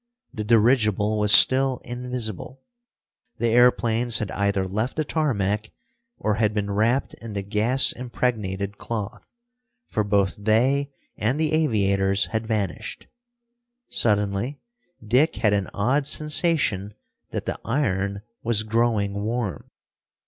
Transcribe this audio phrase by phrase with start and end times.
[0.33, 2.63] The dirigible was still invisible.
[3.37, 5.69] The airplanes had either left the tarmac
[6.17, 9.27] or had been wrapped in the gas impregnated cloth,
[9.85, 13.05] for both they and the aviators had vanished.
[13.89, 14.59] Suddenly
[15.05, 16.95] Dick had an odd sensation
[17.29, 19.69] that the iron was growing warm.